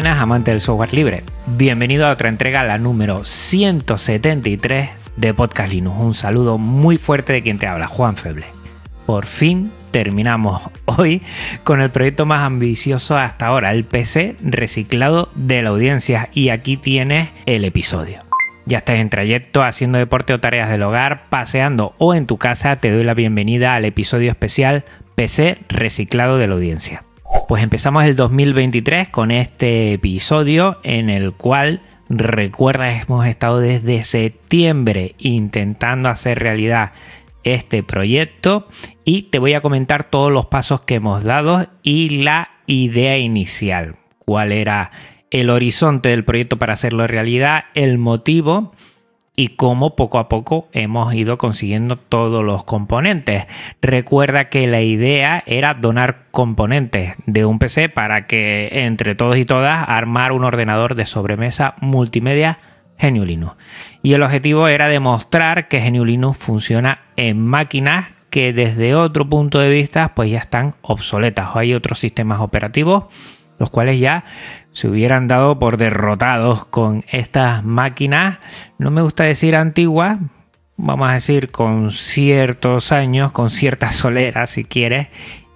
[0.00, 1.24] Buenas amantes del software libre.
[1.46, 5.98] Bienvenido a otra entrega, la número 173 de Podcast Linux.
[6.00, 8.46] Un saludo muy fuerte de quien te habla, Juan Feble.
[9.04, 11.20] Por fin terminamos hoy
[11.64, 16.30] con el proyecto más ambicioso hasta ahora, el PC reciclado de la audiencia.
[16.32, 18.22] Y aquí tienes el episodio.
[18.64, 22.76] Ya estás en trayecto, haciendo deporte o tareas del hogar, paseando o en tu casa,
[22.76, 24.82] te doy la bienvenida al episodio especial
[25.14, 27.02] PC reciclado de la audiencia.
[27.48, 35.14] Pues empezamos el 2023 con este episodio en el cual recuerda hemos estado desde septiembre
[35.18, 36.92] intentando hacer realidad
[37.42, 38.68] este proyecto
[39.04, 43.96] y te voy a comentar todos los pasos que hemos dado y la idea inicial,
[44.18, 44.90] cuál era
[45.30, 48.72] el horizonte del proyecto para hacerlo realidad, el motivo
[49.36, 53.46] y cómo poco a poco hemos ido consiguiendo todos los componentes.
[53.80, 59.44] Recuerda que la idea era donar componentes de un PC para que entre todos y
[59.44, 62.58] todas armar un ordenador de sobremesa multimedia
[63.00, 63.56] GNU Linux.
[64.02, 69.58] Y el objetivo era demostrar que GNU Linux funciona en máquinas que desde otro punto
[69.58, 73.04] de vista pues ya están obsoletas o hay otros sistemas operativos
[73.60, 74.24] los cuales ya
[74.72, 78.38] se hubieran dado por derrotados con estas máquinas,
[78.78, 80.18] no me gusta decir antiguas,
[80.78, 85.08] vamos a decir con ciertos años, con cierta solera si quieres,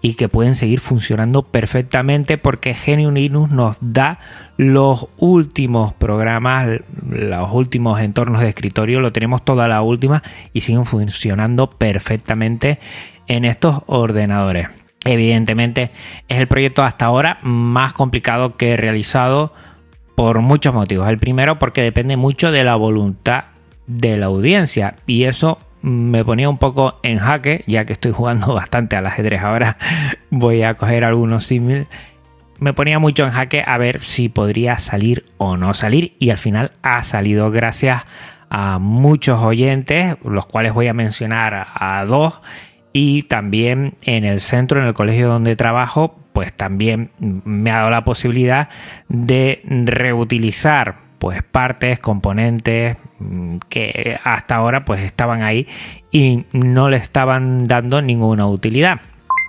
[0.02, 4.18] y que pueden seguir funcionando perfectamente porque GNU Linux nos da
[4.58, 10.22] los últimos programas, los últimos entornos de escritorio, lo tenemos toda la última
[10.52, 12.80] y siguen funcionando perfectamente
[13.28, 14.83] en estos ordenadores.
[15.04, 15.90] Evidentemente
[16.28, 19.52] es el proyecto hasta ahora más complicado que he realizado
[20.14, 21.08] por muchos motivos.
[21.08, 23.44] El primero porque depende mucho de la voluntad
[23.86, 28.54] de la audiencia y eso me ponía un poco en jaque ya que estoy jugando
[28.54, 29.76] bastante al ajedrez ahora
[30.30, 31.86] voy a coger algunos símiles
[32.58, 36.38] me ponía mucho en jaque a ver si podría salir o no salir y al
[36.38, 38.04] final ha salido gracias
[38.48, 42.40] a muchos oyentes los cuales voy a mencionar a dos
[42.96, 47.90] y también en el centro, en el colegio donde trabajo, pues también me ha dado
[47.90, 48.68] la posibilidad
[49.08, 55.66] de reutilizar pues partes, componentes mm, que hasta ahora pues estaban ahí
[56.12, 59.00] y no le estaban dando ninguna utilidad.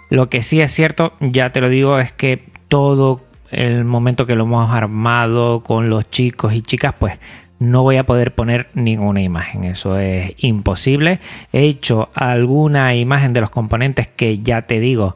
[0.09, 4.35] Lo que sí es cierto, ya te lo digo, es que todo el momento que
[4.35, 7.19] lo hemos armado con los chicos y chicas, pues
[7.59, 11.19] no voy a poder poner ninguna imagen, eso es imposible.
[11.53, 15.15] He hecho alguna imagen de los componentes que ya te digo,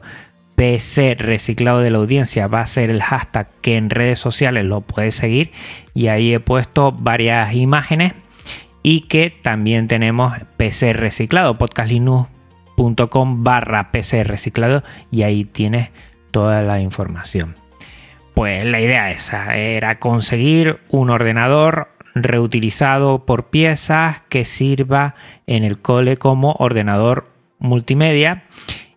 [0.56, 4.82] PC reciclado de la audiencia va a ser el hashtag que en redes sociales lo
[4.82, 5.52] puedes seguir
[5.94, 8.12] y ahí he puesto varias imágenes
[8.82, 15.90] y que también tenemos PC reciclado, podcastlinux.com barra PC reciclado y ahí tienes
[16.30, 17.54] toda la información.
[18.34, 25.14] Pues la idea esa era conseguir un ordenador reutilizado por piezas que sirva
[25.46, 27.28] en el cole como ordenador
[27.58, 28.44] multimedia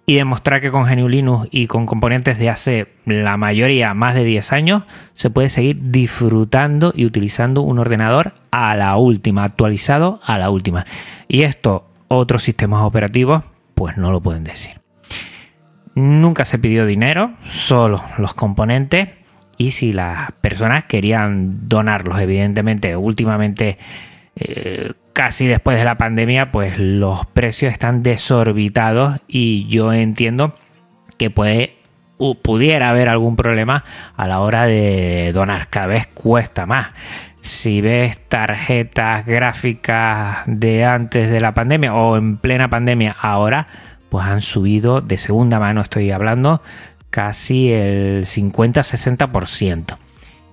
[0.06, 4.26] y demostrar que con GNU Linux y con componentes de hace la mayoría más de
[4.26, 10.38] 10 años se puede seguir disfrutando y utilizando un ordenador a la última, actualizado a
[10.38, 10.86] la última.
[11.28, 13.44] Y esto otros sistemas operativos
[13.76, 14.82] pues no lo pueden decir.
[15.96, 19.10] Nunca se pidió dinero, solo los componentes
[19.58, 22.20] y si las personas querían donarlos.
[22.20, 23.78] Evidentemente, últimamente,
[24.36, 30.56] eh, casi después de la pandemia, pues los precios están desorbitados y yo entiendo
[31.18, 31.76] que puede
[32.42, 33.84] pudiera haber algún problema
[34.16, 35.68] a la hora de donar.
[35.70, 36.92] Cada vez cuesta más.
[37.42, 43.68] Si ves tarjetas gráficas de antes de la pandemia o en plena pandemia ahora,
[44.08, 46.62] pues han subido de segunda mano, estoy hablando,
[47.14, 49.98] casi el 50-60%.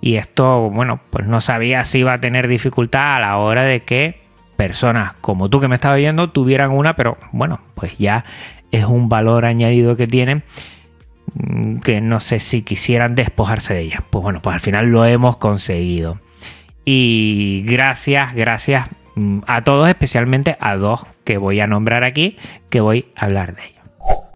[0.02, 3.80] Y esto, bueno, pues no sabía si iba a tener dificultad a la hora de
[3.80, 4.20] que
[4.58, 8.26] personas como tú que me estás viendo tuvieran una, pero bueno, pues ya
[8.72, 10.42] es un valor añadido que tienen
[11.32, 14.04] mm, que no sé si quisieran despojarse de ella.
[14.10, 16.20] Pues bueno, pues al final lo hemos conseguido.
[16.84, 22.36] Y gracias, gracias mm, a todos, especialmente a dos que voy a nombrar aquí,
[22.68, 23.79] que voy a hablar de ellos.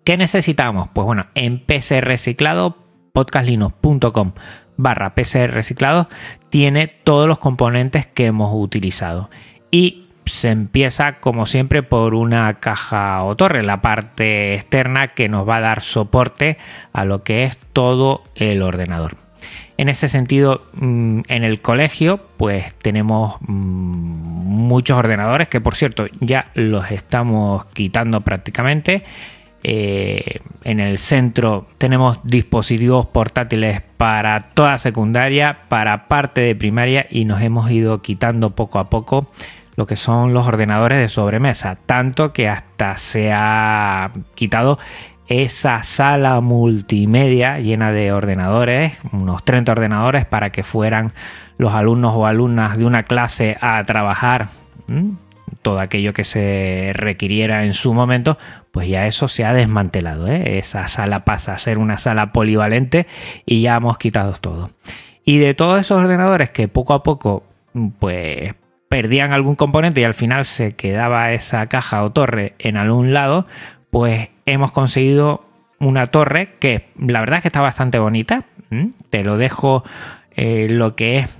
[0.04, 0.90] ¿Qué necesitamos?
[0.92, 2.76] Pues bueno, en PC Reciclado,
[3.14, 4.32] podcastlinux.com
[4.76, 6.10] barra PC Reciclado
[6.50, 9.30] tiene todos los componentes que hemos utilizado.
[9.70, 15.48] Y se empieza como siempre por una caja o torre, la parte externa que nos
[15.48, 16.58] va a dar soporte
[16.92, 19.16] a lo que es todo el ordenador.
[19.78, 26.06] En ese sentido, mm, en el colegio, pues tenemos mm, muchos ordenadores que, por cierto,
[26.20, 29.02] ya los estamos quitando prácticamente.
[29.66, 31.66] Eh, en el centro.
[31.78, 38.50] Tenemos dispositivos portátiles para toda secundaria, para parte de primaria y nos hemos ido quitando
[38.50, 39.26] poco a poco
[39.76, 44.78] lo que son los ordenadores de sobremesa, tanto que hasta se ha quitado
[45.28, 51.12] esa sala multimedia llena de ordenadores, unos 30 ordenadores para que fueran
[51.56, 54.48] los alumnos o alumnas de una clase a trabajar
[55.62, 58.36] todo aquello que se requiriera en su momento,
[58.74, 60.26] pues ya eso se ha desmantelado.
[60.26, 60.58] ¿eh?
[60.58, 63.06] Esa sala pasa a ser una sala polivalente
[63.46, 64.72] y ya hemos quitado todo.
[65.24, 67.44] Y de todos esos ordenadores que poco a poco
[68.00, 68.52] pues
[68.88, 73.46] perdían algún componente y al final se quedaba esa caja o torre en algún lado,
[73.92, 75.46] pues hemos conseguido
[75.78, 78.42] una torre que la verdad es que está bastante bonita.
[79.10, 79.84] Te lo dejo
[80.34, 81.30] eh, lo que es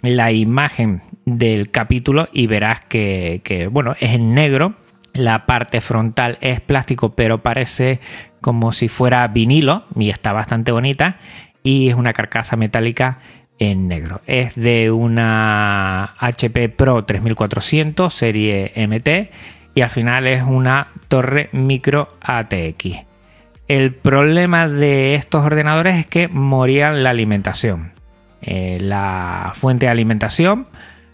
[0.00, 4.72] la imagen del capítulo y verás que, bueno, es en negro.
[5.18, 7.98] La parte frontal es plástico, pero parece
[8.40, 11.16] como si fuera vinilo y está bastante bonita.
[11.64, 13.18] Y es una carcasa metálica
[13.58, 14.20] en negro.
[14.26, 19.30] Es de una HP Pro 3400 serie MT
[19.74, 23.04] y al final es una torre micro ATX.
[23.66, 27.92] El problema de estos ordenadores es que morían la alimentación.
[28.40, 30.68] Eh, la fuente de alimentación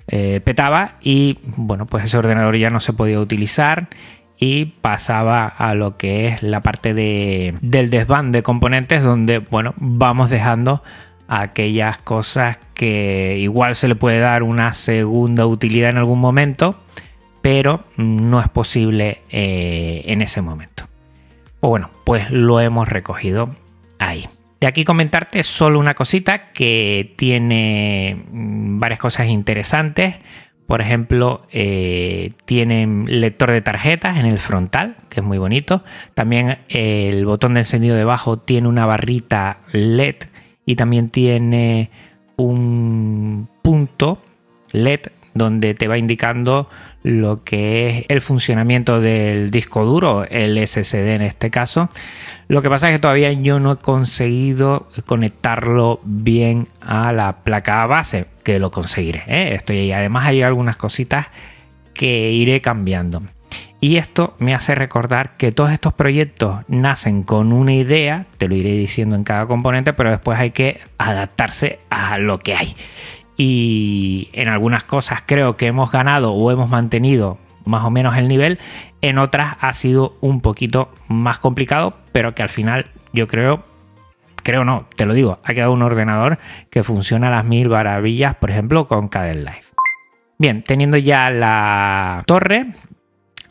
[0.09, 3.89] eh, petaba y bueno, pues ese ordenador ya no se podía utilizar
[4.37, 9.75] y pasaba a lo que es la parte de, del desván de componentes donde bueno,
[9.77, 10.83] vamos dejando
[11.29, 16.77] aquellas cosas que igual se le puede dar una segunda utilidad en algún momento
[17.45, 20.89] pero no es posible eh, en ese momento.
[21.61, 23.55] Pues bueno, pues lo hemos recogido
[23.99, 24.27] ahí.
[24.65, 30.17] De aquí comentarte solo una cosita que tiene mm, varias cosas interesantes.
[30.67, 35.85] Por ejemplo, eh, tiene lector de tarjetas en el frontal, que es muy bonito.
[36.15, 40.17] También el botón de encendido debajo tiene una barrita LED
[40.65, 41.91] y también tiene
[42.37, 44.23] un punto
[44.73, 45.01] LED
[45.35, 46.69] donde te va indicando
[47.03, 51.91] lo que es el funcionamiento del disco duro, el SSD en este caso.
[52.49, 57.85] Lo que pasa es que todavía yo no he conseguido conectarlo bien a la placa
[57.87, 59.25] base, que lo conseguiré.
[59.27, 59.55] ¿eh?
[59.55, 59.93] Estoy ahí.
[59.93, 61.29] Además hay algunas cositas
[61.93, 63.23] que iré cambiando.
[63.81, 68.55] Y esto me hace recordar que todos estos proyectos nacen con una idea, te lo
[68.55, 72.75] iré diciendo en cada componente, pero después hay que adaptarse a lo que hay
[73.37, 78.29] y en algunas cosas creo que hemos ganado o hemos mantenido más o menos el
[78.29, 78.59] nivel,
[79.01, 83.65] en otras ha sido un poquito más complicado, pero que al final yo creo,
[84.43, 86.39] creo no, te lo digo, ha quedado un ordenador
[86.71, 89.73] que funciona a las mil maravillas, por ejemplo, con Cadel Life.
[90.39, 92.73] Bien, teniendo ya la torre,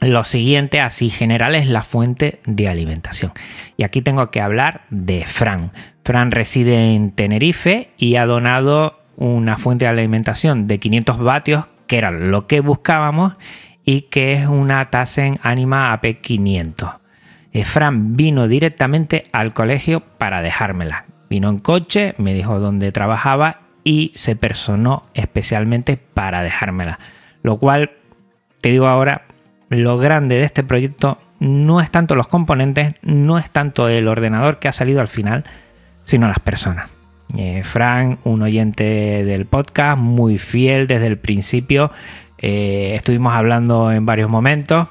[0.01, 3.31] lo siguiente, así general, es la fuente de alimentación.
[3.77, 5.71] Y aquí tengo que hablar de Fran.
[6.03, 11.97] Fran reside en Tenerife y ha donado una fuente de alimentación de 500 vatios, que
[11.97, 13.33] era lo que buscábamos,
[13.85, 16.99] y que es una Tasen Anima AP500.
[17.65, 21.05] Fran vino directamente al colegio para dejármela.
[21.29, 26.99] Vino en coche, me dijo dónde trabajaba y se personó especialmente para dejármela.
[27.43, 27.91] Lo cual,
[28.61, 29.23] te digo ahora,
[29.69, 34.59] lo grande de este proyecto no es tanto los componentes, no es tanto el ordenador
[34.59, 35.43] que ha salido al final,
[36.03, 36.89] sino las personas.
[37.35, 41.91] Eh, Frank, un oyente del podcast, muy fiel desde el principio.
[42.37, 44.87] Eh, estuvimos hablando en varios momentos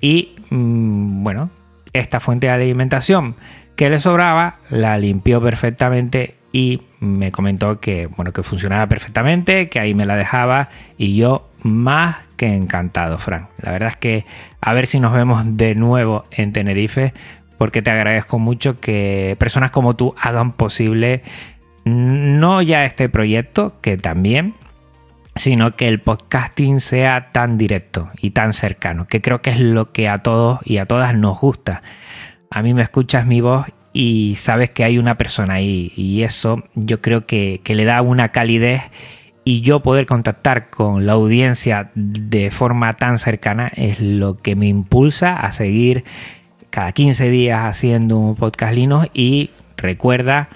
[0.00, 1.50] y mm, bueno,
[1.92, 3.36] esta fuente de alimentación
[3.76, 9.78] que le sobraba la limpió perfectamente y me comentó que bueno que funcionaba perfectamente, que
[9.80, 13.48] ahí me la dejaba y yo más que encantado, Frank.
[13.58, 14.24] La verdad es que
[14.60, 17.12] a ver si nos vemos de nuevo en Tenerife
[17.58, 21.22] porque te agradezco mucho que personas como tú hagan posible
[21.86, 24.54] no ya este proyecto, que también,
[25.36, 29.92] sino que el podcasting sea tan directo y tan cercano, que creo que es lo
[29.92, 31.82] que a todos y a todas nos gusta.
[32.50, 36.64] A mí me escuchas mi voz y sabes que hay una persona ahí y eso
[36.74, 38.82] yo creo que, le da una calidez
[39.44, 44.66] y yo poder contactar con la audiencia de forma tan cercana es lo que me
[44.66, 46.02] impulsa a seguir
[46.70, 50.48] cada 15 días haciendo un podcast Linux y recuerda,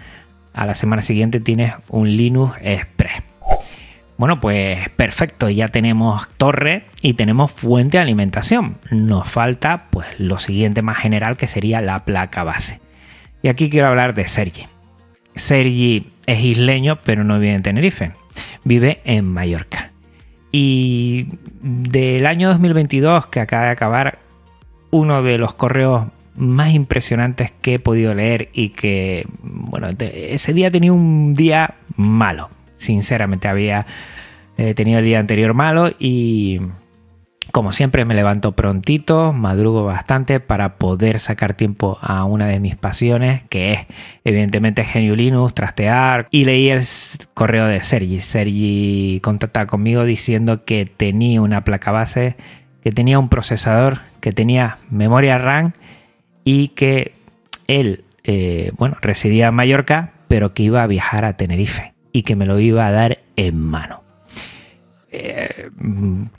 [0.53, 3.23] a la semana siguiente tienes un Linux Express.
[4.17, 8.77] Bueno, pues perfecto, ya tenemos torre y tenemos fuente de alimentación.
[8.91, 12.81] Nos falta pues lo siguiente más general que sería la placa base.
[13.43, 14.67] Y aquí quiero hablar de Sergi.
[15.35, 18.13] Sergi es isleño, pero no vive en Tenerife.
[18.63, 19.91] Vive en Mallorca.
[20.53, 21.29] Y
[21.63, 24.19] del año 2022 que acaba de acabar,
[24.91, 26.09] uno de los correos
[26.41, 32.51] más impresionantes que he podido leer y que, bueno, ese día tenía un día malo.
[32.77, 33.87] Sinceramente, había
[34.57, 36.61] eh, tenido el día anterior malo y
[37.53, 42.77] como siempre me levanto prontito, madrugo bastante para poder sacar tiempo a una de mis
[42.77, 43.81] pasiones, que es
[44.25, 46.27] evidentemente Genio Linux, trastear.
[46.31, 46.83] Y leí el
[47.35, 48.21] correo de Sergi.
[48.21, 52.37] Sergi contacta conmigo diciendo que tenía una placa base,
[52.83, 55.73] que tenía un procesador, que tenía memoria RAM
[56.45, 57.13] y que
[57.67, 62.37] él, eh, bueno, residía en Mallorca, pero que iba a viajar a Tenerife y que
[62.37, 64.03] me lo iba a dar en mano.
[65.13, 65.71] Eh,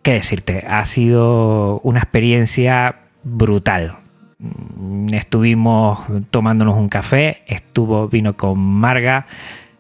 [0.02, 0.66] ¿qué decirte?
[0.68, 3.98] Ha sido una experiencia brutal.
[5.12, 6.00] Estuvimos
[6.32, 9.28] tomándonos un café, estuvo, vino con Marga,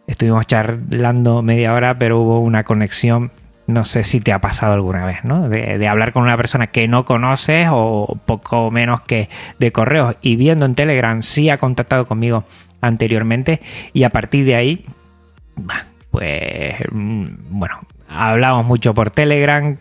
[0.07, 3.31] estuvimos charlando media hora, pero hubo una conexión,
[3.71, 5.49] no sé si te ha pasado alguna vez, ¿no?
[5.49, 10.35] De, hablar con una persona que no conoces o poco menos que de correos y
[10.35, 12.43] viendo en Telegram sí ha contactado conmigo
[12.81, 13.61] anteriormente
[13.93, 14.85] y a partir de ahí,
[16.11, 19.77] pues mm, bueno, hablamos mucho por Telegram,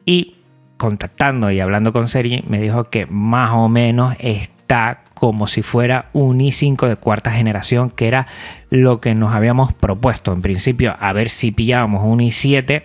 [0.05, 0.35] Y
[0.79, 6.05] contactando y hablando con Sergi, me dijo que más o menos está como si fuera
[6.13, 8.25] un i5 de cuarta generación, que era
[8.71, 10.33] lo que nos habíamos propuesto.
[10.33, 12.83] En principio, a ver si pillábamos un i7.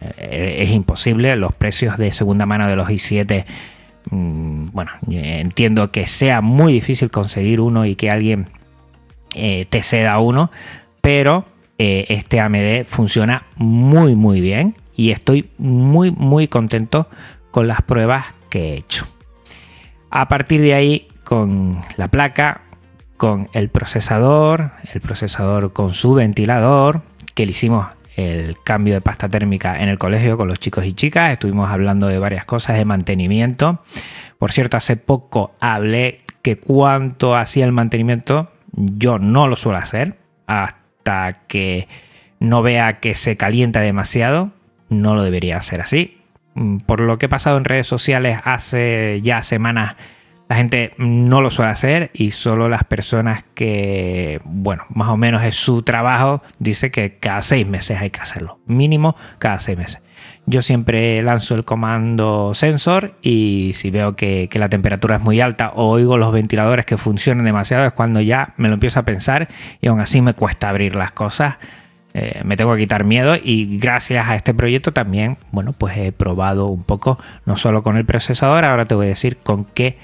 [0.00, 3.46] Eh, es imposible, los precios de segunda mano de los i7
[4.10, 8.46] Mm, bueno, entiendo que sea muy difícil conseguir uno y que alguien
[9.34, 10.50] eh, te ceda uno,
[11.00, 11.44] pero
[11.78, 17.08] eh, este AMD funciona muy muy bien y estoy muy muy contento
[17.56, 19.06] con las pruebas que he hecho.
[20.10, 22.60] A partir de ahí, con la placa,
[23.16, 27.00] con el procesador, el procesador con su ventilador,
[27.32, 30.92] que le hicimos el cambio de pasta térmica en el colegio con los chicos y
[30.92, 31.32] chicas.
[31.32, 33.82] Estuvimos hablando de varias cosas de mantenimiento.
[34.38, 40.18] Por cierto, hace poco hablé que cuánto hacía el mantenimiento, yo no lo suelo hacer
[40.46, 41.88] hasta que
[42.38, 44.50] no vea que se calienta demasiado.
[44.90, 46.15] No lo debería hacer así.
[46.56, 49.94] Mm, por lo que he pasado en redes sociales hace ya semanas
[50.48, 55.42] la gente no lo suele hacer y solo las personas que, bueno, más o menos
[55.42, 58.60] es su trabajo, dice que cada seis meses hay que hacerlo.
[58.66, 60.00] Mínimo cada seis meses.
[60.46, 65.72] Yo siempre lanzo el comando sensor y si veo que, la temperatura es muy alta
[65.74, 69.48] o oigo los ventiladores que funcionan demasiado es cuando ya me lo empiezo a pensar
[69.80, 71.56] y aún así me cuesta abrir las cosas.
[72.18, 76.12] Eh, me tengo que quitar miedo y gracias a este proyecto también, bueno, pues he
[76.12, 79.98] probado un poco, no solo con el procesador, ahora te voy a decir con qué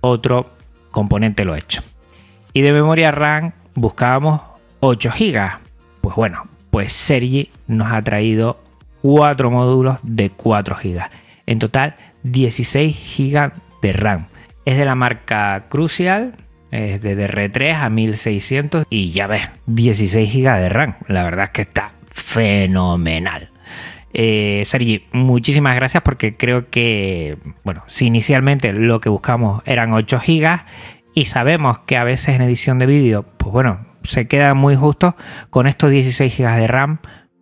[0.00, 0.54] otro
[0.92, 1.82] componente lo he hecho.
[2.52, 4.42] Y de memoria RAM buscábamos
[4.78, 5.58] 8 GB.
[6.02, 8.60] Pues bueno, pues Sergi nos ha traído
[9.02, 11.02] 4 módulos de 4 GB.
[11.46, 14.26] En total 16 GB de RAM.
[14.64, 16.30] Es de la marca Crucial,
[16.70, 20.96] es de DR3 a 1600 y ya ves, 16 GB de RAM.
[21.08, 23.50] La verdad es que está fenomenal.
[24.12, 30.20] Eh, Sergi, muchísimas gracias porque creo que, bueno, si inicialmente lo que buscamos eran 8
[30.26, 30.60] GB
[31.14, 35.16] y sabemos que a veces en edición de vídeo, pues bueno, se queda muy justo,
[35.50, 36.98] con estos 16 GB de RAM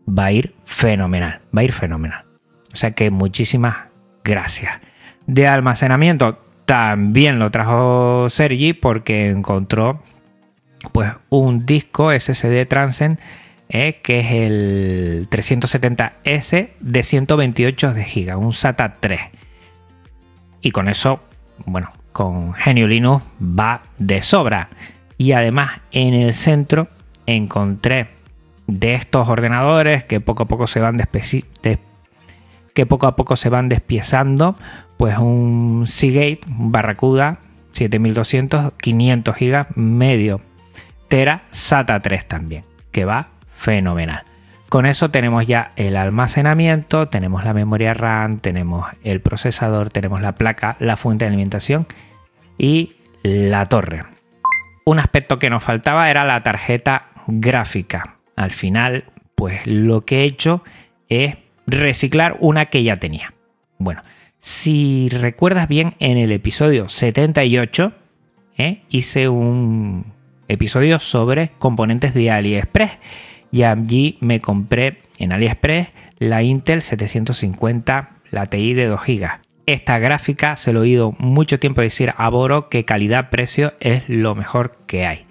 [0.08, 2.24] va a ir fenomenal, va a ir fenomenal.
[2.72, 3.76] O sea que muchísimas
[4.24, 4.80] gracias.
[5.26, 10.02] De almacenamiento también lo trajo Sergi porque encontró
[10.92, 13.18] pues un disco SSD Transcend
[13.68, 19.20] eh, que es el 370S de 128 de GB, un SATA 3.
[20.60, 21.20] Y con eso,
[21.64, 24.68] bueno, con Genio Linux va de sobra.
[25.16, 26.88] Y además en el centro
[27.26, 28.08] encontré
[28.66, 30.96] de estos ordenadores que poco a poco se van
[32.74, 34.56] que poco a poco se van despiezando,
[35.04, 37.36] pues un Seagate, Barracuda
[37.72, 40.40] 7200, 500 GB, medio
[41.08, 44.22] tera, SATA 3 también, que va fenomenal.
[44.70, 50.36] Con eso tenemos ya el almacenamiento, tenemos la memoria RAM, tenemos el procesador, tenemos la
[50.36, 51.86] placa, la fuente de alimentación
[52.56, 54.04] y la torre.
[54.86, 58.16] Un aspecto que nos faltaba era la tarjeta gráfica.
[58.36, 60.64] Al final, pues lo que he hecho
[61.10, 63.34] es reciclar una que ya tenía.
[63.76, 64.00] Bueno,
[64.44, 67.92] si recuerdas bien, en el episodio 78
[68.58, 68.82] ¿eh?
[68.90, 70.12] hice un
[70.48, 72.90] episodio sobre componentes de AliExpress.
[73.50, 79.30] Y allí me compré en AliExpress la Intel 750, la TI de 2 GB.
[79.64, 84.34] Esta gráfica se lo he oído mucho tiempo decir a Boro que calidad-precio es lo
[84.34, 85.24] mejor que hay.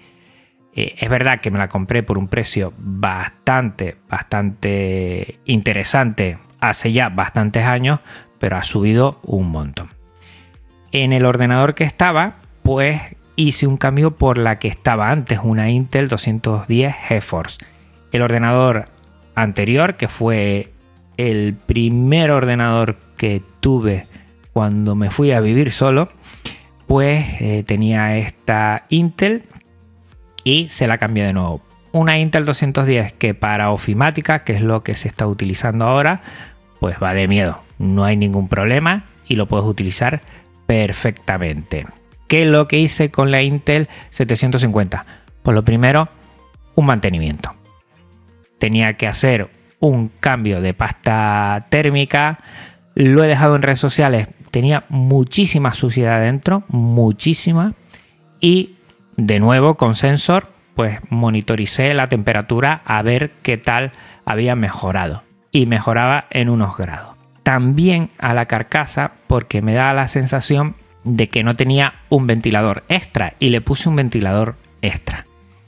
[0.74, 6.36] Eh, es verdad que me la compré por un precio bastante, bastante interesante
[6.68, 8.00] hace ya bastantes años,
[8.44, 9.88] pero ha subido un montón.
[10.92, 13.00] En el ordenador que estaba, pues
[13.36, 17.64] hice un cambio por la que estaba antes, una Intel 210 GeForce.
[18.12, 18.88] El ordenador
[19.34, 20.74] anterior, que fue
[21.16, 24.08] el primer ordenador que tuve
[24.52, 26.10] cuando me fui a vivir solo,
[26.86, 29.44] pues eh, tenía esta Intel
[30.44, 31.62] y se la cambié de nuevo.
[31.92, 36.20] Una Intel 210 que para ofimática, que es lo que se está utilizando ahora,
[36.78, 37.64] pues va de miedo.
[37.78, 40.20] No hay ningún problema y lo puedes utilizar
[40.66, 41.86] perfectamente.
[42.28, 45.04] ¿Qué es lo que hice con la Intel 750?
[45.42, 46.08] Pues lo primero,
[46.74, 47.54] un mantenimiento.
[48.58, 49.50] Tenía que hacer
[49.80, 52.40] un cambio de pasta térmica.
[52.94, 54.28] Lo he dejado en redes sociales.
[54.50, 57.74] Tenía muchísima suciedad dentro, muchísima.
[58.40, 58.76] Y
[59.16, 63.92] de nuevo con sensor, pues monitoricé la temperatura a ver qué tal
[64.24, 67.13] había mejorado y mejoraba en unos grados.
[67.44, 70.74] También a la carcasa porque me da la sensación
[71.04, 75.26] de que no tenía un ventilador extra y le puse un ventilador extra.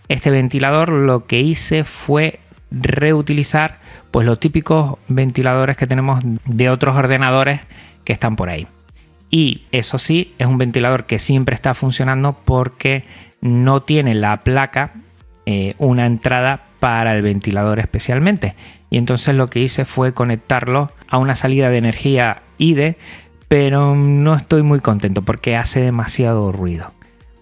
[0.08, 3.78] Este ventilador lo que hice fue reutilizar
[4.10, 7.60] pues los típicos ventiladores que tenemos de otros ordenadores
[8.04, 8.66] que están por ahí.
[9.30, 13.04] Y eso sí, es un ventilador que siempre está funcionando porque
[13.40, 14.94] no tiene la placa
[15.44, 18.54] eh, una entrada para el ventilador especialmente.
[18.90, 22.96] Y entonces lo que hice fue conectarlo a una salida de energía IDE,
[23.48, 26.92] pero no estoy muy contento porque hace demasiado ruido.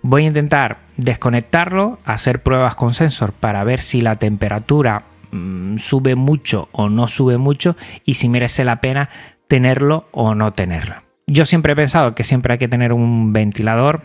[0.02, 6.14] Voy a intentar desconectarlo, hacer pruebas con sensor para ver si la temperatura mm, sube
[6.14, 9.08] mucho o no sube mucho y si merece la pena
[9.48, 10.96] tenerlo o no tenerlo.
[11.26, 14.02] Yo siempre he pensado que siempre hay que tener un ventilador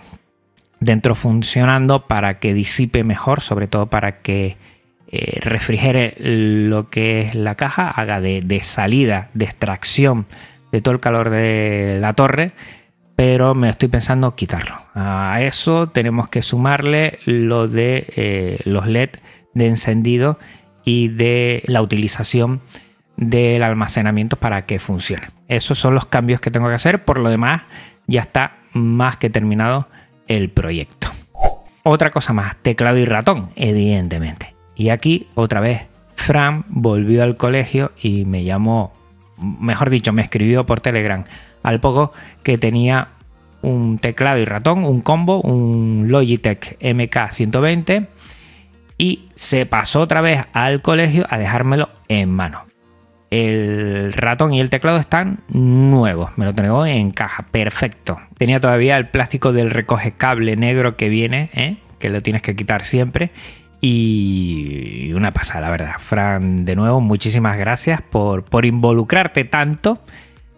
[0.80, 4.58] dentro funcionando para que disipe mejor, sobre todo para que
[5.12, 10.28] eh, refrigere lo que es la caja, haga de, salida, de extracción
[10.72, 12.52] de todo el calor de la torre,
[13.16, 14.76] pero me estoy pensando quitarlo.
[14.94, 19.10] A eso tenemos que sumarle lo de eh, los LED
[19.56, 20.38] de encendido
[20.86, 22.62] y de la utilización
[23.18, 25.28] del almacenamiento para que funcione.
[25.48, 27.04] Esos son los cambios que tengo que hacer.
[27.04, 27.64] Por lo demás,
[28.06, 29.88] ya está más que terminado
[30.28, 31.10] el proyecto.
[31.82, 34.59] Otra cosa más, teclado y ratón, evidentemente.
[34.80, 35.82] Y aquí otra vez,
[36.16, 38.94] Fran volvió al colegio y me llamó,
[39.38, 41.26] mejor dicho, me escribió por Telegram
[41.62, 43.10] al poco que tenía
[43.62, 48.08] un teclado y ratón, un combo, un Logitech MK120
[48.98, 52.64] y se pasó otra vez al colegio a dejármelo en mano
[53.32, 56.32] el ratón y el teclado están nuevos.
[56.38, 58.18] Me lo tengo en caja, perfecto.
[58.38, 61.78] Tenía todavía el plástico del recoge cable negro que viene, ¿eh?
[62.00, 63.32] que lo tienes que quitar siempre.
[63.82, 65.94] Y una pasada, la verdad.
[66.00, 70.00] Fran, de nuevo, muchísimas gracias por, por involucrarte tanto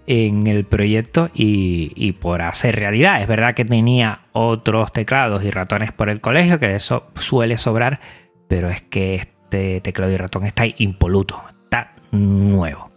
[0.08, 3.22] en el proyecto y, y, por hacer realidad.
[3.22, 7.58] Es verdad que tenía otros teclados y ratones por el colegio, que de eso suele
[7.58, 8.00] sobrar,
[8.48, 11.42] pero es que este teclado y ratón está impoluto,
[12.12, 12.92] nuevo.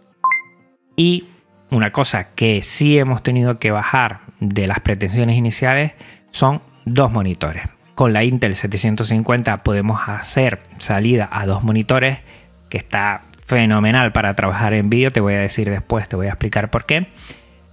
[0.95, 1.27] Y
[1.71, 5.93] una cosa que sí hemos tenido que bajar de las pretensiones iniciales
[6.31, 7.63] son dos monitores.
[7.95, 12.19] Con la Intel 750 podemos hacer salida a dos monitores,
[12.67, 16.31] que está fenomenal para trabajar en vídeo, te voy a decir después, te voy a
[16.31, 17.07] explicar por qué.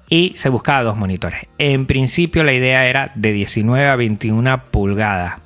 [0.09, 1.49] Y se buscaba dos monitores.
[1.59, 5.41] En principio la idea era de 19 a 21 pulgadas.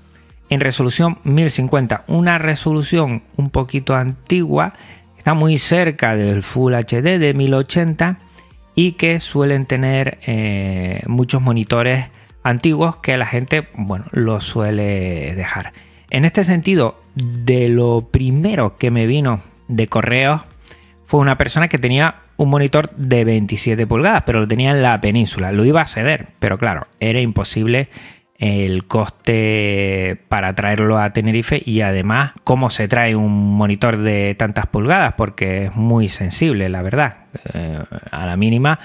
[0.51, 4.75] En resolución 1050, una resolución un poquito antigua
[5.17, 8.19] está muy cerca del Full HD de 1080
[8.75, 12.11] y que suelen tener eh, muchos monitores
[12.47, 15.73] antiguos que la gente bueno, lo suele dejar.
[16.11, 20.43] En este sentido, de lo primero que me vino de correos
[21.07, 25.01] fue una persona que tenía un monitor de 27 pulgadas, pero lo tenía en la
[25.01, 25.53] península.
[25.53, 27.89] Lo iba a ceder, pero claro, era imposible
[28.39, 34.67] el coste para traerlo a Tenerife y además cómo se trae un monitor de tantas
[34.67, 37.17] pulgadas porque es muy sensible, la verdad.
[37.55, 37.79] Eh,
[38.11, 38.79] a la mínima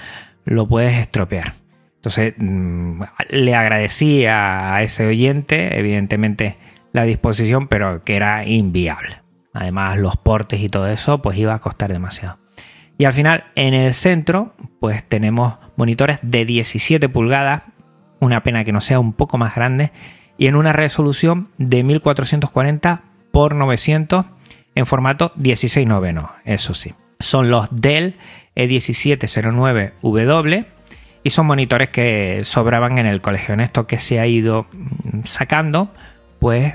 [0.44, 1.61] lo puedes estropear.
[2.02, 6.56] Entonces mm, le agradecí a ese oyente, evidentemente
[6.92, 9.22] la disposición, pero que era inviable.
[9.54, 12.38] Además los portes y todo eso pues iba a costar demasiado.
[12.98, 17.64] Y al final en el centro pues tenemos monitores de 17 pulgadas
[18.22, 19.90] una pena que no sea un poco más grande,
[20.38, 23.02] y en una resolución de 1440
[23.34, 24.26] x 900
[24.74, 26.94] en formato 16 noveno, eso sí.
[27.18, 28.14] Son los Dell
[28.56, 30.66] E1709W
[31.24, 33.54] y son monitores que sobraban en el colegio.
[33.54, 35.90] En esto que se ha ido mm, sacando,
[36.38, 36.74] pues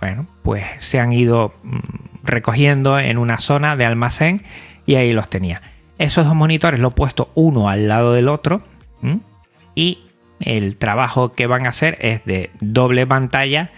[0.00, 1.78] bueno, pues se han ido mm,
[2.24, 4.42] recogiendo en una zona de almacén
[4.86, 5.62] y ahí los tenía.
[5.98, 8.62] Esos dos monitores los he puesto uno al lado del otro
[9.76, 9.98] y
[10.40, 13.70] el trabajo que van a hacer es de doble pantalla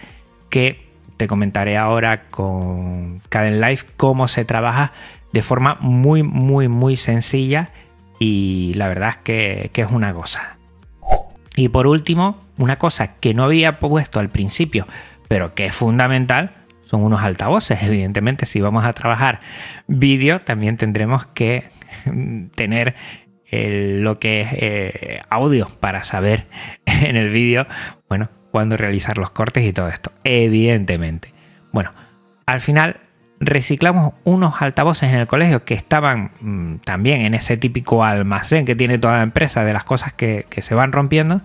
[0.49, 4.93] que te comentaré ahora con Caden Live cómo se trabaja
[5.33, 7.69] de forma muy muy muy sencilla
[8.19, 10.57] y la verdad es que, que es una cosa.
[11.55, 14.87] Y por último, una cosa que no había puesto al principio,
[15.27, 16.51] pero que es fundamental,
[16.83, 17.81] son unos altavoces.
[17.83, 19.41] Evidentemente, si vamos a trabajar
[19.87, 21.65] vídeo, también tendremos que
[22.55, 22.95] tener
[23.51, 26.47] lo que es eh, audio para saber
[26.85, 27.65] en el vídeo,
[28.09, 31.33] bueno, cuándo realizar los cortes y todo esto, evidentemente.
[31.71, 31.91] Bueno,
[32.45, 32.97] al final
[33.39, 38.75] reciclamos unos altavoces en el colegio que estaban mm, también en ese típico almacén que
[38.75, 41.41] tiene toda la empresa de las cosas que, se van rompiendo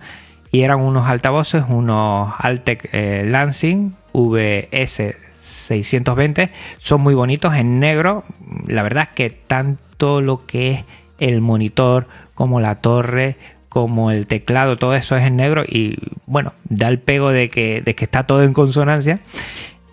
[0.51, 8.23] y eran unos altavoces, unos Altec eh, Lansing VS 620, son muy bonitos en negro,
[8.67, 10.85] la verdad es que tanto lo que es
[11.19, 13.35] el monitor, como la torre,
[13.69, 17.81] como el teclado, todo eso es en negro y bueno, da el pego de que,
[17.81, 19.19] de que está todo en consonancia.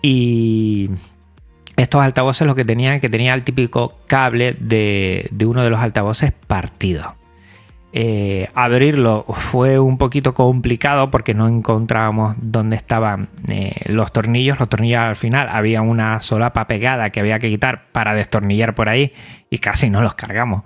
[0.03, 0.89] Y
[1.81, 5.79] estos altavoces lo que tenían, que tenía el típico cable de, de uno de los
[5.79, 7.15] altavoces partido.
[7.93, 14.59] Eh, abrirlo fue un poquito complicado porque no encontrábamos dónde estaban eh, los tornillos.
[14.59, 18.87] Los tornillos al final había una solapa pegada que había que quitar para destornillar por
[18.87, 19.13] ahí
[19.49, 20.63] y casi no los cargamos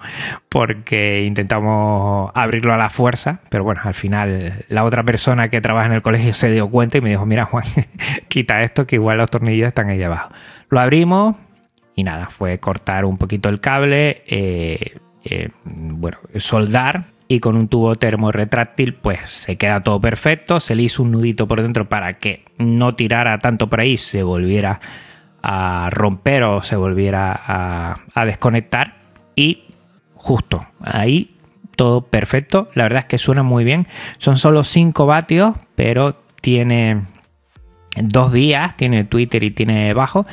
[0.49, 3.39] porque intentamos abrirlo a la fuerza.
[3.49, 6.99] Pero bueno, al final la otra persona que trabaja en el colegio se dio cuenta
[6.99, 7.63] y me dijo: Mira, Juan,
[8.28, 10.30] quita esto que igual los tornillos están ahí abajo.
[10.75, 11.38] Lo abrimos
[11.95, 14.23] y nada, fue cortar un poquito el cable.
[14.27, 14.97] Eh,
[15.63, 21.01] bueno, soldar y con un tubo termorretráctil pues se queda todo perfecto, se le hizo
[21.01, 24.81] un nudito por dentro para que no tirara tanto por ahí, se volviera
[25.41, 28.97] a romper o se volviera a, desconectar.
[29.33, 29.63] Y
[30.13, 31.38] justo ahí
[31.77, 37.03] todo perfecto, la verdad es que suena muy bien, son solo 5 vatios pero tiene
[37.95, 40.25] dos vías, tiene Twitter y tiene bajo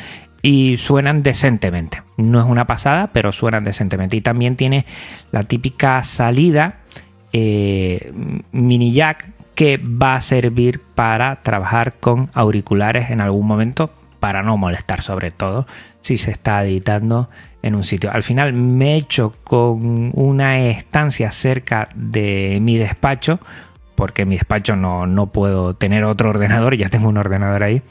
[0.42, 2.02] y suenan decentemente.
[2.16, 4.16] No es una pasada, pero suenan decentemente.
[4.16, 4.84] Y también tiene
[5.30, 6.80] la típica salida
[7.32, 8.12] eh,
[8.50, 14.56] mini jack que va a servir para trabajar con auriculares en algún momento para no
[14.56, 15.66] molestar sobre todo
[16.00, 17.28] si se está editando
[17.62, 18.10] en un sitio.
[18.12, 23.40] Al final me he hecho con una estancia cerca de mi despacho
[23.94, 27.82] porque en mi despacho no, no puedo tener otro ordenador, ya tengo un ordenador ahí.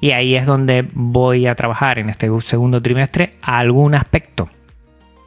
[0.00, 4.48] Y ahí es donde voy a trabajar en este segundo trimestre algún aspecto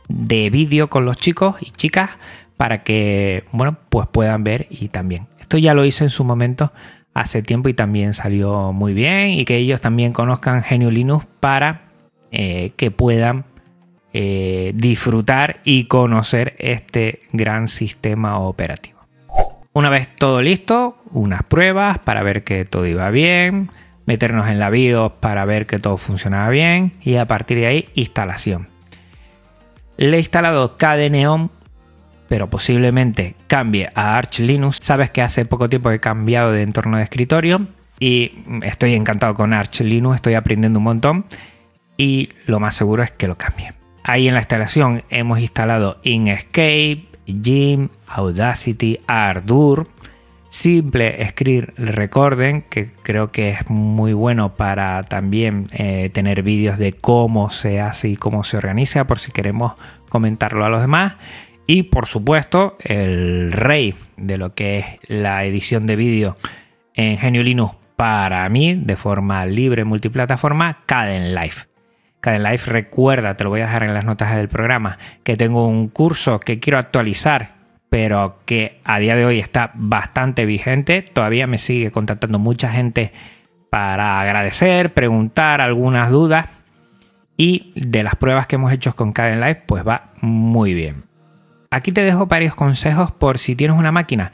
[0.07, 2.11] de vídeo con los chicos y chicas
[2.57, 5.27] para que, bueno, pues puedan ver y también.
[5.39, 6.71] Esto ya lo hice en su momento
[7.13, 11.81] hace tiempo y también salió muy bien y que ellos también conozcan Genio Linux para
[12.31, 13.45] eh, que puedan
[14.13, 18.99] eh, disfrutar y conocer este gran sistema operativo.
[19.73, 23.69] Una vez todo listo, unas pruebas para ver que todo iba bien,
[24.05, 27.89] meternos en la BIOS para ver que todo funcionaba bien y a partir de ahí
[27.93, 28.67] instalación.
[29.97, 31.49] Le he instalado KDE
[32.27, 34.79] pero posiblemente cambie a Arch Linux.
[34.81, 37.67] Sabes que hace poco tiempo he cambiado de entorno de escritorio
[37.99, 38.31] y
[38.63, 41.25] estoy encantado con Arch Linux, estoy aprendiendo un montón
[41.97, 43.73] y lo más seguro es que lo cambie.
[44.03, 49.87] Ahí en la instalación hemos instalado Inkscape, Jim, Audacity, Ardour,
[50.51, 56.91] Simple Script Recording, que creo que es muy bueno para también eh, tener vídeos de
[56.91, 59.75] cómo se hace y cómo se organiza, por si queremos
[60.09, 61.13] comentarlo a los demás.
[61.67, 66.35] Y por supuesto, el rey de lo que es la edición de vídeo
[66.95, 71.67] en Genio Linux para mí de forma libre multiplataforma Caden Life.
[72.19, 75.65] Caden Life recuerda, te lo voy a dejar en las notas del programa, que tengo
[75.65, 77.60] un curso que quiero actualizar,
[77.91, 81.01] pero que a día de hoy está bastante vigente.
[81.01, 83.11] Todavía me sigue contactando mucha gente
[83.69, 86.47] para agradecer, preguntar algunas dudas.
[87.35, 91.03] Y de las pruebas que hemos hecho con Caden Life, pues va muy bien.
[91.69, 94.31] Aquí te dejo varios consejos por si tienes una máquina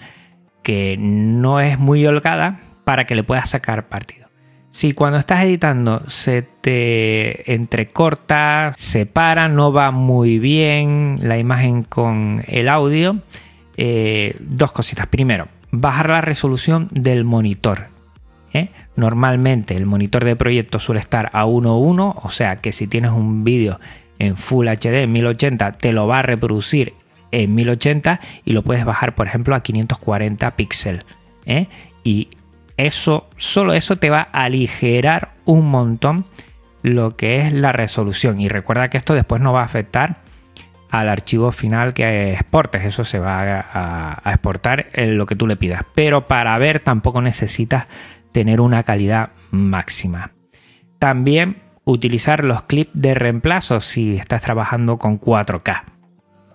[0.61, 4.27] que no es muy holgada para que le puedas sacar partido.
[4.69, 11.81] Si cuando estás editando se te entrecorta, se para, no va muy bien la imagen
[11.81, 13.23] con el audio,
[13.77, 15.07] eh, dos cositas.
[15.07, 17.87] Primero, bajar la resolución del monitor.
[18.53, 18.69] ¿eh?
[18.95, 23.43] Normalmente el monitor de proyecto suele estar a 1.1, o sea que si tienes un
[23.43, 23.79] vídeo
[24.19, 26.95] en Full HD 1080 te lo va a reproducir
[27.31, 31.05] en 1080 y lo puedes bajar por ejemplo a 540 píxeles.
[31.45, 31.67] ¿eh?
[32.03, 32.29] Y
[32.77, 36.25] eso, solo eso te va a aligerar un montón
[36.83, 38.39] lo que es la resolución.
[38.39, 40.17] Y recuerda que esto después no va a afectar
[40.91, 42.83] al archivo final que exportes.
[42.83, 45.81] Eso se va a, exportar en lo que tú le pidas.
[45.93, 47.85] Pero para ver tampoco necesitas
[48.31, 50.31] tener una calidad máxima.
[50.99, 55.83] También utilizar los clips de reemplazo si estás trabajando con 4K.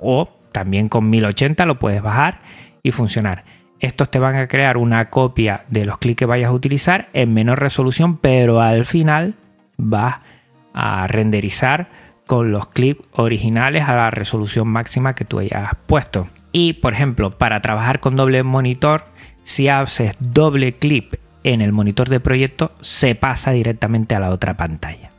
[0.00, 2.40] O también con 1080 lo puedes bajar
[2.82, 3.44] y funcionar.
[3.80, 7.34] Estos te van a crear una copia de los clics que vayas a utilizar en
[7.34, 9.34] menor resolución, pero al final
[9.76, 10.18] vas
[10.72, 11.88] a renderizar
[12.26, 16.28] con los clips originales a la resolución máxima que tú hayas puesto.
[16.52, 19.04] Y por ejemplo, para trabajar con doble monitor,
[19.42, 24.56] si haces doble clip en el monitor de proyecto, se pasa directamente a la otra
[24.56, 25.10] pantalla.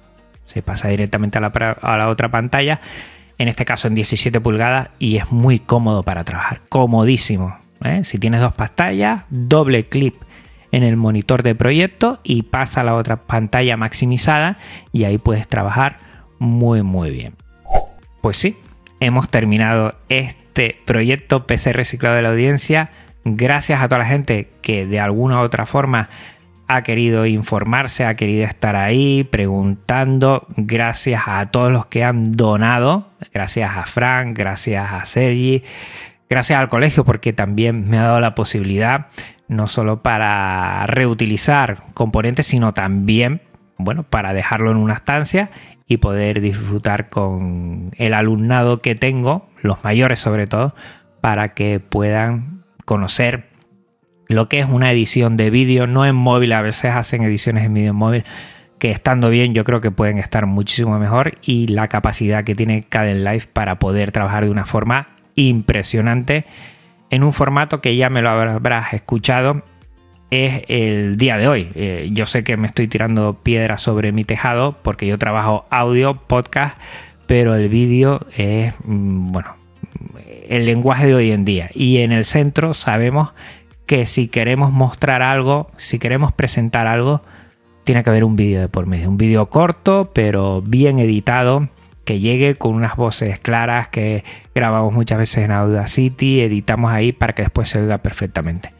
[0.46, 2.80] Se pasa directamente a la, otra pantalla
[3.38, 7.58] en este caso en 17 pulgadas, y es muy cómodo para trabajar, comodísimo.
[7.84, 8.04] ¿eh?
[8.04, 10.16] Si tienes dos pantallas, doble clip
[10.72, 14.58] en el monitor de proyecto y pasa a la otra pantalla maximizada
[14.92, 15.98] y ahí puedes trabajar
[16.44, 17.36] muy muy bien.
[18.22, 18.58] Pues sí,
[19.00, 22.92] hemos terminado este proyecto PC reciclado de la audiencia.
[23.26, 26.10] Gracias a toda la gente que de alguna u otra forma
[26.68, 30.46] ha querido informarse, ha querido estar ahí preguntando.
[30.58, 33.10] Gracias a todos los que han donado.
[33.34, 35.64] Gracias a Frank, gracias a Sergi,
[36.30, 39.08] gracias al colegio porque también me ha dado la posibilidad
[39.48, 43.42] no solo para reutilizar componentes, sino también,
[43.78, 45.52] bueno, para dejarlo en una estancia
[45.94, 50.76] y poder disfrutar con el alumnado que tengo, los mayores sobre todo,
[51.22, 53.50] para que puedan conocer
[54.28, 57.74] lo que es una edición de vídeo, no en móvil, a veces hacen ediciones en
[57.74, 58.24] vídeo móvil
[58.80, 62.84] que estando bien yo creo que pueden estar muchísimo mejor y la capacidad que tiene
[62.84, 66.46] Caden Live para poder trabajar de una forma impresionante
[67.10, 69.64] en un formato que ya me lo habrás escuchado
[70.34, 71.70] es el día de hoy.
[71.76, 76.14] Eh, yo sé que me estoy tirando piedras sobre mi tejado porque yo trabajo audio,
[76.14, 76.78] podcast,
[77.28, 79.56] pero el vídeo es, mm, bueno,
[80.50, 81.70] el lenguaje de hoy en día.
[81.74, 83.34] Y en el centro sabemos
[83.86, 87.22] que si queremos mostrar algo, si queremos presentar algo,
[87.84, 89.10] tiene que haber un vídeo de por medio.
[89.10, 91.70] Un vídeo corto, pero bien editado,
[92.06, 94.24] que llegue con unas voces claras que
[94.56, 98.72] grabamos muchas veces en Audacity, editamos ahí para que después se oiga perfectamente.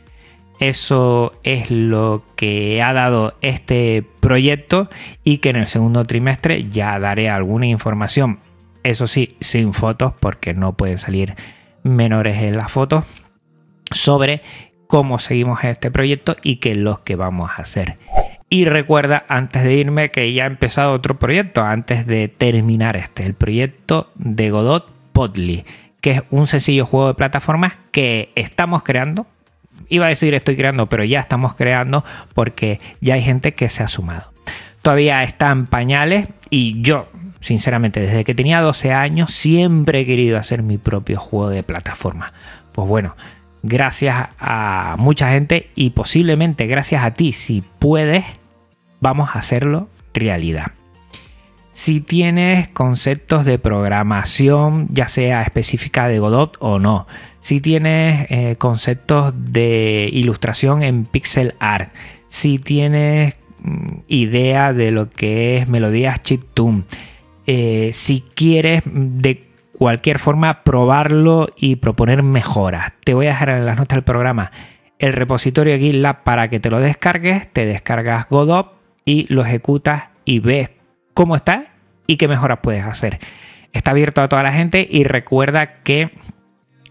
[0.60, 4.90] Eso es lo que ha dado este proyecto
[5.24, 8.40] y que en el segundo trimestre ya daré alguna información.
[8.84, 11.36] Eso sí, sin fotos porque no pueden salir
[11.84, 13.06] menores en las fotos
[13.92, 14.42] sobre
[14.88, 17.96] cómo seguimos este proyecto y qué es lo que vamos a hacer.
[18.50, 23.26] Y recuerda antes de irme que ya ha empezado otro proyecto, antes de terminar este,
[23.26, 25.66] el proyecto de Godot Podly,
[26.02, 29.26] que es un sencillo juego de plataformas que estamos creando.
[29.90, 33.84] Iba a decir estoy creando, pero ya estamos creando porque ya hay gente que se
[33.84, 34.32] ha sumado.
[34.82, 37.08] Todavía están pañales y yo,
[37.42, 42.34] sinceramente, desde que tenía 12 años siempre he querido hacer mi propio juego de plataforma.
[42.74, 43.16] Pues bueno,
[43.62, 48.26] gracias a mucha gente y posiblemente gracias a ti, si puedes,
[49.00, 50.74] vamos a hacerlo realidad.
[51.72, 57.08] Si tienes conceptos de programación, ya sea específica de Godot o no,
[57.44, 61.92] si tienes eh, conceptos de ilustración en pixel art,
[62.30, 66.86] si tienes mm, idea de lo que es melodías chiptune,
[67.46, 69.44] eh, si quieres de
[69.78, 72.94] cualquier forma probarlo y proponer mejoras.
[73.04, 74.54] Te voy a dejar en las notas del programa
[74.98, 78.72] el repositorio GitLab para que te lo descargues, te descargas Godot
[79.04, 80.70] y lo ejecutas y ves
[81.14, 81.74] cómo está
[82.08, 83.20] y qué mejoras puedes hacer.
[83.74, 86.12] Está abierto a toda la gente y recuerda que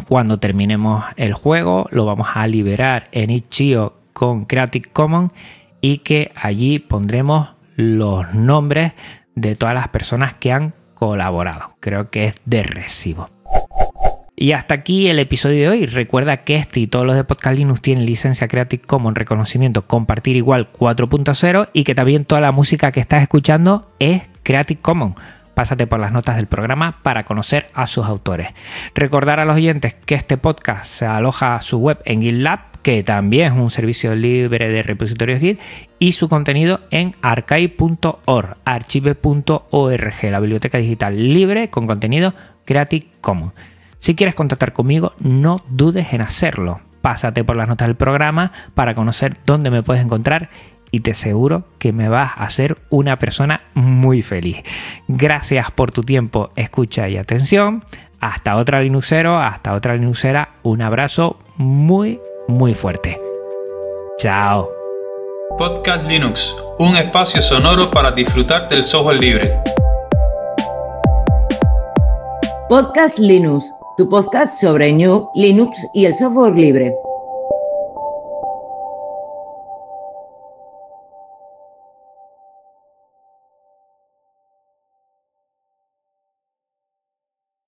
[0.04, 5.32] cuando terminemos el juego lo vamos a liberar en Itch.io con Creative Commons
[5.80, 8.92] y que allí pondremos los nombres
[9.34, 11.70] de todas las personas que han colaborado.
[11.80, 13.28] Creo que es de recibo.
[14.36, 15.86] Y hasta aquí el episodio de hoy.
[15.86, 20.36] Recuerda que este y todos los de Podcast Linux tienen licencia Creative Commons reconocimiento compartir
[20.36, 25.16] igual 4.0 y que también toda la música que estás escuchando es Creative Commons.
[25.54, 28.48] Pásate por las notas del programa para conocer a sus autores.
[28.94, 33.02] Recordar a los oyentes que este podcast se aloja a su web en GitLab, que
[33.02, 35.60] también es un servicio libre de repositorios Git,
[35.98, 42.34] y su contenido en archive.org, archive.org, la biblioteca digital libre con contenido
[42.64, 43.52] Creative Commons.
[43.98, 46.80] Si quieres contactar conmigo, no dudes en hacerlo.
[47.02, 50.50] Pásate por las notas del programa para conocer dónde me puedes encontrar
[50.92, 54.58] y te aseguro que me vas a hacer una persona muy feliz.
[55.08, 57.82] Gracias por tu tiempo, escucha y atención.
[58.20, 60.50] Hasta otra Linuxero, hasta otra Linuxera.
[60.62, 63.20] Un abrazo muy, muy fuerte.
[64.18, 64.70] Chao.
[65.58, 69.60] Podcast Linux, un espacio sonoro para disfrutar del software libre.
[72.68, 76.94] Podcast Linux tu podcast sobre New, Linux y el software libre.